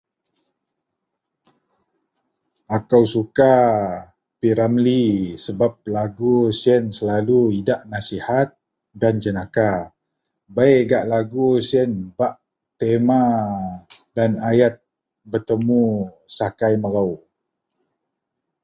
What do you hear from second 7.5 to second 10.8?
idak nasihat dan jenaka, bei